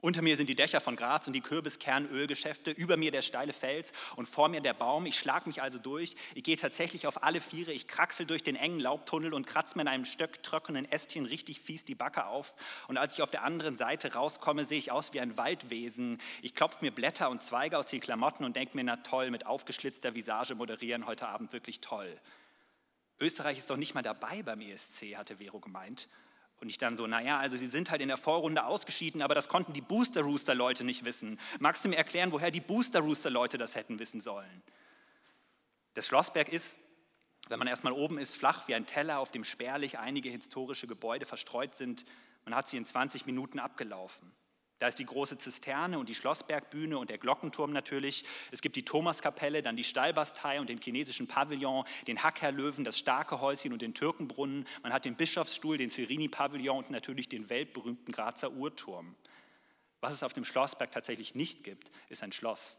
Unter 0.00 0.22
mir 0.22 0.36
sind 0.36 0.48
die 0.48 0.54
Dächer 0.54 0.80
von 0.80 0.96
Graz 0.96 1.26
und 1.26 1.34
die 1.34 1.42
Kürbiskernölgeschäfte, 1.42 2.70
über 2.70 2.96
mir 2.96 3.10
der 3.10 3.22
steile 3.22 3.52
Fels 3.52 3.92
und 4.16 4.28
vor 4.28 4.48
mir 4.48 4.60
der 4.60 4.72
Baum. 4.72 5.04
Ich 5.06 5.18
schlage 5.18 5.48
mich 5.48 5.60
also 5.60 5.78
durch. 5.78 6.14
Ich 6.34 6.42
gehe 6.42 6.56
tatsächlich 6.56 7.06
auf 7.06 7.22
alle 7.22 7.40
Viere. 7.40 7.72
Ich 7.72 7.86
kraxel 7.86 8.24
durch 8.24 8.42
den 8.42 8.56
engen 8.56 8.80
Laubtunnel 8.80 9.34
und 9.34 9.46
kratze 9.46 9.76
mir 9.76 9.82
in 9.82 9.88
einem 9.88 10.04
stöcktrockenen 10.04 10.90
Ästchen 10.90 11.26
richtig 11.26 11.60
fies 11.60 11.84
die 11.84 11.94
Backe 11.94 12.26
auf. 12.26 12.54
Und 12.88 12.96
als 12.96 13.14
ich 13.14 13.22
auf 13.22 13.30
der 13.30 13.42
anderen 13.42 13.76
Seite 13.76 14.14
rauskomme, 14.14 14.64
sehe 14.64 14.78
ich 14.78 14.90
aus 14.90 15.12
wie 15.12 15.20
ein 15.20 15.36
Waldwesen. 15.36 16.18
Ich 16.40 16.54
klopfe 16.54 16.78
mir 16.80 16.90
Blätter 16.90 17.28
und 17.28 17.42
Zweige 17.42 17.76
aus 17.76 17.86
den 17.86 18.00
Klamotten 18.00 18.44
und 18.44 18.56
denke 18.56 18.76
mir, 18.76 18.84
na 18.84 18.96
toll, 18.96 19.30
mit 19.30 19.46
aufgeschlitzter 19.46 20.14
Visage 20.14 20.54
moderieren 20.54 21.06
heute 21.06 21.28
Abend 21.28 21.52
wirklich 21.52 21.80
toll. 21.80 22.18
Österreich 23.20 23.58
ist 23.58 23.68
doch 23.68 23.76
nicht 23.76 23.94
mal 23.94 24.02
dabei 24.02 24.42
beim 24.42 24.62
ESC, 24.62 25.16
hatte 25.16 25.36
Vero 25.36 25.60
gemeint. 25.60 26.08
Und 26.60 26.68
ich 26.68 26.76
dann 26.76 26.96
so, 26.96 27.06
naja, 27.06 27.38
also 27.38 27.56
sie 27.56 27.66
sind 27.66 27.90
halt 27.90 28.02
in 28.02 28.08
der 28.08 28.18
Vorrunde 28.18 28.64
ausgeschieden, 28.66 29.22
aber 29.22 29.34
das 29.34 29.48
konnten 29.48 29.72
die 29.72 29.80
Booster 29.80 30.20
Rooster 30.20 30.54
Leute 30.54 30.84
nicht 30.84 31.04
wissen. 31.04 31.40
Magst 31.58 31.84
du 31.84 31.88
mir 31.88 31.96
erklären, 31.96 32.32
woher 32.32 32.50
die 32.50 32.60
Booster 32.60 33.00
Rooster 33.00 33.30
Leute 33.30 33.56
das 33.56 33.74
hätten 33.74 33.98
wissen 33.98 34.20
sollen? 34.20 34.62
Das 35.94 36.06
Schlossberg 36.06 36.50
ist, 36.50 36.78
wenn 37.48 37.58
man 37.58 37.66
erstmal 37.66 37.94
oben 37.94 38.18
ist, 38.18 38.36
flach 38.36 38.68
wie 38.68 38.74
ein 38.74 38.86
Teller, 38.86 39.18
auf 39.18 39.30
dem 39.30 39.42
spärlich 39.42 39.98
einige 39.98 40.28
historische 40.28 40.86
Gebäude 40.86 41.24
verstreut 41.24 41.74
sind. 41.74 42.04
Man 42.44 42.54
hat 42.54 42.68
sie 42.68 42.76
in 42.76 42.84
20 42.84 43.26
Minuten 43.26 43.58
abgelaufen. 43.58 44.30
Da 44.80 44.88
ist 44.88 44.98
die 44.98 45.04
große 45.04 45.36
Zisterne 45.36 45.98
und 45.98 46.08
die 46.08 46.14
Schlossbergbühne 46.14 46.98
und 46.98 47.10
der 47.10 47.18
Glockenturm 47.18 47.70
natürlich. 47.70 48.24
Es 48.50 48.62
gibt 48.62 48.76
die 48.76 48.84
Thomaskapelle, 48.84 49.62
dann 49.62 49.76
die 49.76 49.84
Stallbastei 49.84 50.58
und 50.58 50.70
den 50.70 50.80
chinesischen 50.80 51.28
Pavillon, 51.28 51.84
den 52.06 52.22
Hackherrlöwen, 52.22 52.82
das 52.82 52.98
starke 52.98 53.42
Häuschen 53.42 53.74
und 53.74 53.82
den 53.82 53.92
Türkenbrunnen. 53.92 54.66
Man 54.82 54.94
hat 54.94 55.04
den 55.04 55.16
Bischofsstuhl, 55.16 55.76
den 55.76 55.90
Serini-Pavillon 55.90 56.78
und 56.78 56.90
natürlich 56.90 57.28
den 57.28 57.50
weltberühmten 57.50 58.10
Grazer 58.10 58.52
Uhrturm. 58.52 59.14
Was 60.00 60.14
es 60.14 60.22
auf 60.22 60.32
dem 60.32 60.46
Schlossberg 60.46 60.90
tatsächlich 60.90 61.34
nicht 61.34 61.62
gibt, 61.62 61.90
ist 62.08 62.22
ein 62.22 62.32
Schloss. 62.32 62.78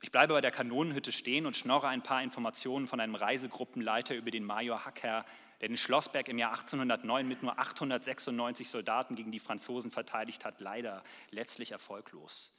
Ich 0.00 0.10
bleibe 0.10 0.34
bei 0.34 0.40
der 0.40 0.50
Kanonenhütte 0.50 1.12
stehen 1.12 1.46
und 1.46 1.56
schnorre 1.56 1.86
ein 1.86 2.02
paar 2.02 2.24
Informationen 2.24 2.88
von 2.88 2.98
einem 2.98 3.14
Reisegruppenleiter 3.14 4.16
über 4.16 4.32
den 4.32 4.42
Major 4.42 4.84
Hacker, 4.84 5.24
der 5.62 5.68
den 5.68 5.76
Schlossberg 5.76 6.28
im 6.28 6.38
Jahr 6.38 6.50
1809 6.50 7.26
mit 7.26 7.42
nur 7.42 7.58
896 7.58 8.68
Soldaten 8.68 9.14
gegen 9.14 9.30
die 9.30 9.38
Franzosen 9.38 9.92
verteidigt 9.92 10.44
hat, 10.44 10.60
leider 10.60 11.04
letztlich 11.30 11.70
erfolglos. 11.70 12.52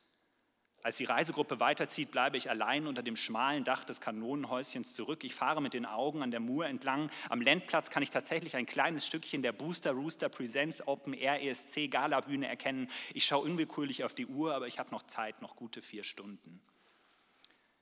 Als 0.84 0.98
die 0.98 1.06
Reisegruppe 1.06 1.60
weiterzieht, 1.60 2.12
bleibe 2.12 2.38
ich 2.38 2.50
allein 2.50 2.88
unter 2.88 3.04
dem 3.04 3.16
schmalen 3.16 3.64
Dach 3.64 3.84
des 3.84 4.02
Kanonenhäuschens 4.02 4.94
zurück. 4.94 5.24
Ich 5.24 5.36
fahre 5.36 5.62
mit 5.62 5.74
den 5.74 5.86
Augen 5.86 6.22
an 6.22 6.32
der 6.32 6.42
Mur 6.42 6.66
entlang. 6.66 7.10
Am 7.30 7.42
Landplatz 7.42 7.90
kann 7.90 8.04
ich 8.04 8.10
tatsächlich 8.10 8.56
ein 8.56 8.66
kleines 8.66 9.06
Stückchen 9.06 9.42
der 9.42 9.54
Booster 9.54 9.92
Rooster 9.92 10.28
Presents 10.28 10.86
Open 10.86 11.14
Air 11.14 11.42
ESC 11.42 11.90
Galabühne 11.90 12.48
erkennen. 12.48 12.90
Ich 13.14 13.26
schaue 13.26 13.46
unwillkürlich 13.46 14.04
auf 14.04 14.14
die 14.14 14.28
Uhr, 14.28 14.56
aber 14.56 14.68
ich 14.68 14.80
habe 14.80 14.92
noch 14.92 15.04
Zeit, 15.04 15.42
noch 15.42 15.56
gute 15.56 15.82
vier 15.82 16.04
Stunden. 16.04 16.62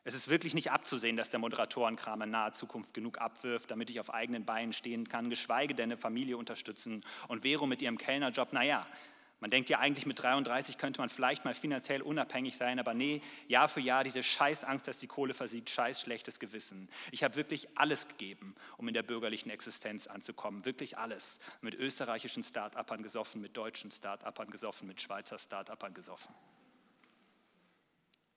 Es 0.03 0.15
ist 0.15 0.29
wirklich 0.29 0.55
nicht 0.55 0.71
abzusehen, 0.71 1.15
dass 1.15 1.29
der 1.29 1.39
Moderatorenkram 1.39 2.23
in 2.23 2.31
naher 2.31 2.53
Zukunft 2.53 2.95
genug 2.95 3.19
abwirft, 3.19 3.69
damit 3.69 3.89
ich 3.91 3.99
auf 3.99 4.11
eigenen 4.11 4.45
Beinen 4.45 4.73
stehen 4.73 5.07
kann, 5.07 5.29
geschweige 5.29 5.75
denn 5.75 5.91
eine 5.91 5.97
Familie 5.97 6.37
unterstützen. 6.37 7.03
Und 7.27 7.43
Vero 7.43 7.67
mit 7.67 7.83
ihrem 7.83 7.99
Kellnerjob, 7.99 8.51
naja, 8.51 8.87
man 9.41 9.49
denkt 9.49 9.69
ja 9.69 9.79
eigentlich 9.79 10.05
mit 10.05 10.21
33 10.21 10.77
könnte 10.77 11.01
man 11.01 11.09
vielleicht 11.09 11.45
mal 11.45 11.55
finanziell 11.55 12.03
unabhängig 12.03 12.55
sein, 12.55 12.79
aber 12.79 12.93
nee, 12.93 13.21
Jahr 13.47 13.69
für 13.69 13.79
Jahr 13.79 14.03
diese 14.03 14.21
Scheißangst, 14.21 14.87
dass 14.87 14.99
die 14.99 15.07
Kohle 15.07 15.33
versiegt, 15.33 15.71
scheiß 15.71 16.01
schlechtes 16.01 16.39
Gewissen. 16.39 16.89
Ich 17.11 17.23
habe 17.23 17.35
wirklich 17.35 17.67
alles 17.75 18.07
gegeben, 18.07 18.55
um 18.77 18.87
in 18.87 18.93
der 18.93 19.01
bürgerlichen 19.01 19.49
Existenz 19.49 20.05
anzukommen, 20.05 20.65
wirklich 20.65 20.99
alles. 20.99 21.39
Mit 21.61 21.73
österreichischen 21.73 22.43
Start-upern 22.43 23.01
gesoffen, 23.01 23.41
mit 23.41 23.57
deutschen 23.57 23.89
Start-upern 23.89 24.51
gesoffen, 24.51 24.87
mit 24.87 25.01
Schweizer 25.01 25.39
Start-upern 25.39 25.95
gesoffen. 25.95 26.35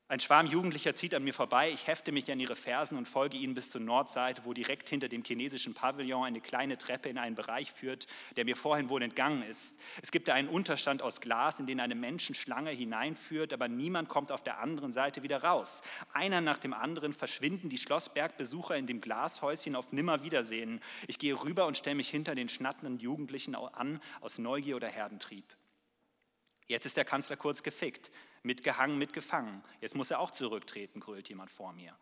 Ein 0.07 0.21
Schwarm 0.21 0.47
Jugendlicher 0.47 0.95
zieht 0.95 1.15
an 1.15 1.25
mir 1.25 1.33
vorbei, 1.33 1.71
ich 1.71 1.87
hefte 1.87 2.13
mich 2.13 2.31
an 2.31 2.39
ihre 2.39 2.57
Fersen 2.57 2.99
und 2.99 3.09
folge 3.09 3.39
ihnen 3.39 3.55
bis 3.55 3.71
zur 3.71 3.81
Nordseite, 3.81 4.45
wo 4.45 4.53
direkt 4.53 4.91
hinter 4.91 5.09
dem 5.09 5.25
chinesischen 5.25 5.73
Pavillon 5.73 6.25
eine 6.25 6.43
kleine 6.43 6.77
Treppe 6.77 7.09
in 7.09 7.17
einen 7.17 7.35
Bereich 7.35 7.73
führt, 7.73 8.07
der 8.37 8.45
mir 8.45 8.55
vorhin 8.55 8.91
wohl 8.91 9.01
entgangen 9.01 9.43
ist. 9.43 9.81
Es 10.03 10.11
gibt 10.11 10.29
da 10.29 10.35
einen 10.35 10.51
Unterstand 10.51 11.01
aus 11.01 11.23
Glas, 11.23 11.59
in 11.59 11.67
den 11.67 11.81
eine 11.81 11.95
Menschenschlange 11.95 12.71
hineinführt, 12.71 13.55
aber 13.55 13.67
niemand 13.67 14.11
kommt 14.11 14.31
auf 14.31 14.45
der 14.45 14.59
anderen 14.59 14.93
Seite 14.93 15.23
wieder 15.23 15.43
raus. 15.43 15.81
Einer 16.13 16.43
nach 16.43 16.59
dem 16.59 16.75
anderen 16.75 17.15
verschwinden 17.15 17.71
die 17.71 17.79
Schlossbergbesucher 17.79 18.77
in 18.77 18.87
dem 18.87 19.01
Glashäuschen 19.01 19.75
auf 19.75 19.91
Nimmerwiedersehen. 19.91 20.83
Ich 21.09 21.19
gehe 21.19 21.43
rüber 21.43 21.65
und 21.65 21.79
stelle 21.79 21.97
mich 21.97 22.11
hinter 22.11 22.35
den 22.35 22.51
schnatternden 22.51 22.99
Jugendlichen 22.99 23.55
an, 23.55 24.03
aus 24.21 24.37
Neugier 24.37 24.77
oder 24.77 24.89
Herdentrieb. 24.89 25.57
Jetzt 26.67 26.85
ist 26.85 26.99
der 26.99 27.07
Kanzler 27.07 27.37
kurz 27.37 27.63
gefickt 27.63 28.11
mitgehangen, 28.45 28.99
mitgefangen. 28.99 29.65
Jetzt 29.81 29.97
muss 29.97 30.11
er 30.11 30.21
auch 30.21 30.31
zurücktreten, 30.31 31.01
grölt 31.01 31.29
jemand 31.29 31.51
vor 31.51 31.73
mir. 31.73 31.97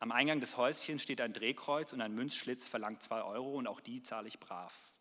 Am 0.00 0.12
Eingang 0.12 0.40
des 0.40 0.56
Häuschens 0.56 1.02
steht 1.02 1.20
ein 1.20 1.32
Drehkreuz 1.32 1.92
und 1.92 2.00
ein 2.00 2.14
Münzschlitz 2.14 2.68
verlangt 2.68 3.02
zwei 3.02 3.22
Euro 3.22 3.54
und 3.56 3.66
auch 3.66 3.80
die 3.80 4.02
zahle 4.02 4.28
ich 4.28 4.38
brav. 4.38 4.92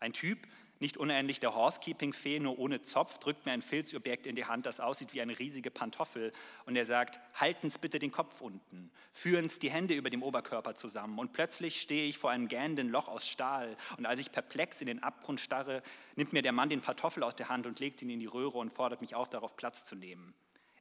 Ein 0.00 0.12
Typ 0.12 0.46
nicht 0.80 0.96
unähnlich 0.96 1.40
der 1.40 1.54
Housekeeping-Fee, 1.54 2.40
nur 2.40 2.58
ohne 2.58 2.82
Zopf, 2.82 3.18
drückt 3.18 3.46
mir 3.46 3.52
ein 3.52 3.62
Filzobjekt 3.62 4.26
in 4.26 4.36
die 4.36 4.44
Hand, 4.44 4.66
das 4.66 4.80
aussieht 4.80 5.14
wie 5.14 5.20
eine 5.20 5.38
riesige 5.38 5.70
Pantoffel. 5.70 6.32
Und 6.66 6.76
er 6.76 6.84
sagt, 6.84 7.20
halten's 7.34 7.78
bitte 7.78 7.98
den 7.98 8.12
Kopf 8.12 8.40
unten, 8.40 8.90
führen's 9.12 9.58
die 9.58 9.70
Hände 9.70 9.94
über 9.94 10.10
dem 10.10 10.22
Oberkörper 10.22 10.74
zusammen. 10.74 11.18
Und 11.18 11.32
plötzlich 11.32 11.80
stehe 11.80 12.08
ich 12.08 12.18
vor 12.18 12.30
einem 12.30 12.48
gähnenden 12.48 12.88
Loch 12.88 13.08
aus 13.08 13.26
Stahl. 13.26 13.76
Und 13.96 14.06
als 14.06 14.20
ich 14.20 14.32
perplex 14.32 14.80
in 14.80 14.86
den 14.86 15.02
Abgrund 15.02 15.40
starre, 15.40 15.82
nimmt 16.16 16.32
mir 16.32 16.42
der 16.42 16.52
Mann 16.52 16.68
den 16.68 16.80
Pantoffel 16.80 17.22
aus 17.22 17.36
der 17.36 17.48
Hand 17.48 17.66
und 17.66 17.80
legt 17.80 18.02
ihn 18.02 18.10
in 18.10 18.20
die 18.20 18.26
Röhre 18.26 18.58
und 18.58 18.72
fordert 18.72 19.00
mich 19.00 19.14
auf, 19.14 19.30
darauf 19.30 19.56
Platz 19.56 19.84
zu 19.84 19.96
nehmen. 19.96 20.34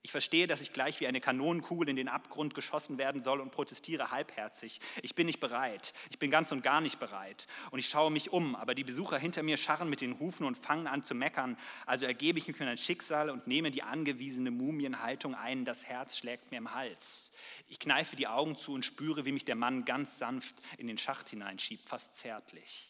Ich 0.07 0.11
verstehe, 0.11 0.47
dass 0.47 0.61
ich 0.61 0.71
gleich 0.71 1.01
wie 1.01 1.07
eine 1.07 1.19
Kanonenkugel 1.19 1.89
in 1.89 1.97
den 1.97 2.07
Abgrund 2.07 2.55
geschossen 2.55 2.97
werden 2.97 3.25
soll 3.25 3.41
und 3.41 3.51
protestiere 3.51 4.09
halbherzig. 4.09 4.79
Ich 5.01 5.15
bin 5.15 5.25
nicht 5.25 5.41
bereit. 5.41 5.91
Ich 6.09 6.17
bin 6.17 6.31
ganz 6.31 6.49
und 6.53 6.63
gar 6.63 6.79
nicht 6.79 6.97
bereit. 6.97 7.45
Und 7.71 7.79
ich 7.79 7.89
schaue 7.89 8.09
mich 8.09 8.31
um, 8.31 8.55
aber 8.55 8.73
die 8.73 8.85
Besucher 8.85 9.17
hinter 9.17 9.43
mir 9.43 9.57
scharren 9.57 9.89
mit 9.89 9.99
den 9.99 10.17
Hufen 10.17 10.45
und 10.45 10.55
fangen 10.57 10.87
an 10.87 11.03
zu 11.03 11.13
meckern. 11.13 11.57
Also 11.85 12.05
ergebe 12.05 12.39
ich 12.39 12.47
mich 12.47 12.57
mir 12.57 12.69
ein 12.69 12.77
Schicksal 12.77 13.29
und 13.29 13.47
nehme 13.47 13.69
die 13.69 13.83
angewiesene 13.83 14.49
Mumienhaltung 14.49 15.35
ein. 15.35 15.65
Das 15.65 15.83
Herz 15.83 16.17
schlägt 16.17 16.51
mir 16.51 16.57
im 16.59 16.73
Hals. 16.73 17.33
Ich 17.67 17.77
kneife 17.77 18.15
die 18.15 18.27
Augen 18.27 18.57
zu 18.57 18.71
und 18.71 18.85
spüre, 18.85 19.25
wie 19.25 19.33
mich 19.33 19.43
der 19.43 19.55
Mann 19.55 19.83
ganz 19.83 20.19
sanft 20.19 20.55
in 20.77 20.87
den 20.87 20.97
Schacht 20.97 21.27
hineinschiebt, 21.27 21.89
fast 21.89 22.15
zärtlich. 22.15 22.89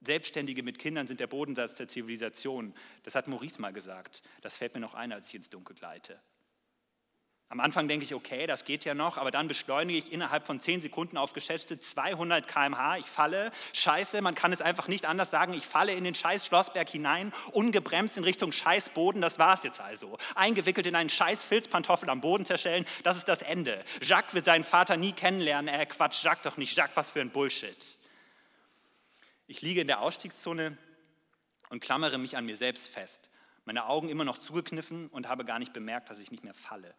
Selbstständige 0.00 0.62
mit 0.62 0.78
Kindern 0.78 1.06
sind 1.06 1.20
der 1.20 1.26
Bodensatz 1.26 1.74
der 1.74 1.88
Zivilisation. 1.88 2.74
Das 3.02 3.14
hat 3.14 3.28
Maurice 3.28 3.60
mal 3.60 3.72
gesagt. 3.72 4.22
Das 4.42 4.56
fällt 4.56 4.74
mir 4.74 4.80
noch 4.80 4.94
ein, 4.94 5.12
als 5.12 5.28
ich 5.28 5.34
ins 5.34 5.50
Dunkel 5.50 5.74
gleite. 5.74 6.20
Am 7.48 7.60
Anfang 7.60 7.86
denke 7.86 8.04
ich, 8.04 8.12
okay, 8.12 8.48
das 8.48 8.64
geht 8.64 8.84
ja 8.84 8.92
noch, 8.92 9.18
aber 9.18 9.30
dann 9.30 9.46
beschleunige 9.46 10.00
ich 10.00 10.12
innerhalb 10.12 10.44
von 10.44 10.58
10 10.58 10.82
Sekunden 10.82 11.16
auf 11.16 11.32
geschätzte 11.32 11.78
200 11.78 12.48
km/h. 12.48 12.96
Ich 12.96 13.06
falle, 13.06 13.52
scheiße, 13.72 14.20
man 14.20 14.34
kann 14.34 14.52
es 14.52 14.60
einfach 14.60 14.88
nicht 14.88 15.06
anders 15.06 15.30
sagen, 15.30 15.54
ich 15.54 15.64
falle 15.64 15.92
in 15.92 16.02
den 16.02 16.16
scheiß 16.16 16.44
Schlossberg 16.44 16.88
hinein, 16.88 17.32
ungebremst 17.52 18.18
in 18.18 18.24
Richtung 18.24 18.50
scheiß 18.50 18.88
Boden, 18.90 19.20
das 19.20 19.38
war 19.38 19.54
es 19.54 19.62
jetzt 19.62 19.80
also. 19.80 20.18
Eingewickelt 20.34 20.88
in 20.88 20.96
einen 20.96 21.08
scheiß 21.08 21.44
Filzpantoffel 21.44 22.10
am 22.10 22.20
Boden 22.20 22.44
zerschellen, 22.44 22.84
das 23.04 23.16
ist 23.16 23.28
das 23.28 23.42
Ende. 23.42 23.84
Jacques 24.02 24.34
wird 24.34 24.46
seinen 24.46 24.64
Vater 24.64 24.96
nie 24.96 25.12
kennenlernen, 25.12 25.72
äh, 25.72 25.86
Quatsch, 25.86 26.24
Jacques 26.24 26.42
doch 26.42 26.56
nicht, 26.56 26.76
Jacques, 26.76 26.96
was 26.96 27.10
für 27.10 27.20
ein 27.20 27.30
Bullshit. 27.30 27.96
Ich 29.48 29.62
liege 29.62 29.80
in 29.80 29.86
der 29.86 30.00
Ausstiegszone 30.00 30.76
und 31.70 31.80
klammere 31.80 32.18
mich 32.18 32.36
an 32.36 32.46
mir 32.46 32.56
selbst 32.56 32.88
fest. 32.88 33.30
Meine 33.64 33.86
Augen 33.86 34.08
immer 34.08 34.24
noch 34.24 34.38
zugekniffen 34.38 35.06
und 35.08 35.28
habe 35.28 35.44
gar 35.44 35.60
nicht 35.60 35.72
bemerkt, 35.72 36.10
dass 36.10 36.18
ich 36.18 36.32
nicht 36.32 36.42
mehr 36.42 36.54
falle. 36.54 36.92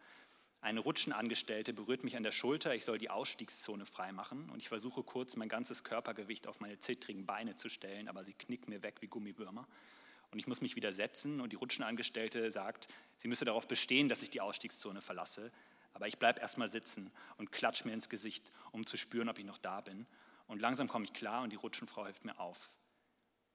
Eine 0.62 0.80
Rutschenangestellte 0.80 1.74
berührt 1.74 2.04
mich 2.04 2.16
an 2.16 2.22
der 2.22 2.32
Schulter, 2.32 2.74
ich 2.74 2.86
soll 2.86 2.96
die 2.96 3.10
Ausstiegszone 3.10 3.84
freimachen 3.84 4.48
und 4.48 4.58
ich 4.58 4.68
versuche 4.68 5.02
kurz 5.02 5.36
mein 5.36 5.50
ganzes 5.50 5.84
Körpergewicht 5.84 6.46
auf 6.46 6.58
meine 6.58 6.78
zittrigen 6.78 7.26
Beine 7.26 7.56
zu 7.56 7.68
stellen, 7.68 8.08
aber 8.08 8.24
sie 8.24 8.32
knickt 8.32 8.66
mir 8.66 8.82
weg 8.82 8.96
wie 9.00 9.08
Gummiwürmer. 9.08 9.68
Und 10.30 10.38
ich 10.38 10.46
muss 10.46 10.62
mich 10.62 10.74
wieder 10.74 10.92
setzen 10.92 11.42
und 11.42 11.52
die 11.52 11.56
Rutschenangestellte 11.56 12.50
sagt, 12.50 12.88
sie 13.18 13.28
müsse 13.28 13.44
darauf 13.44 13.68
bestehen, 13.68 14.08
dass 14.08 14.22
ich 14.22 14.30
die 14.30 14.40
Ausstiegszone 14.40 15.02
verlasse. 15.02 15.52
Aber 15.92 16.08
ich 16.08 16.18
bleibe 16.18 16.40
erstmal 16.40 16.68
sitzen 16.68 17.10
und 17.36 17.52
klatsch 17.52 17.84
mir 17.84 17.92
ins 17.92 18.08
Gesicht, 18.08 18.50
um 18.72 18.86
zu 18.86 18.96
spüren, 18.96 19.28
ob 19.28 19.38
ich 19.38 19.44
noch 19.44 19.58
da 19.58 19.82
bin. 19.82 20.06
Und 20.48 20.60
langsam 20.60 20.88
komme 20.88 21.04
ich 21.04 21.12
klar 21.12 21.42
und 21.42 21.50
die 21.50 21.56
Rutschenfrau 21.56 22.06
hilft 22.06 22.24
mir 22.24 22.38
auf. 22.40 22.74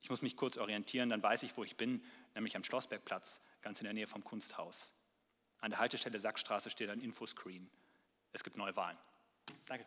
Ich 0.01 0.09
muss 0.09 0.21
mich 0.21 0.37
kurz 0.37 0.57
orientieren, 0.57 1.09
dann 1.09 1.23
weiß 1.23 1.43
ich, 1.43 1.57
wo 1.57 1.63
ich 1.63 1.75
bin, 1.75 2.03
nämlich 2.35 2.55
am 2.55 2.63
Schlossbergplatz, 2.63 3.41
ganz 3.61 3.79
in 3.79 3.85
der 3.85 3.93
Nähe 3.93 4.07
vom 4.07 4.23
Kunsthaus. 4.23 4.93
An 5.59 5.71
der 5.71 5.79
Haltestelle 5.79 6.19
Sackstraße 6.19 6.69
steht 6.69 6.89
ein 6.89 6.99
Infoscreen. 6.99 7.69
Es 8.31 8.43
gibt 8.43 8.57
neue 8.57 8.75
Wahlen. 8.75 8.97
Danke. 9.67 9.85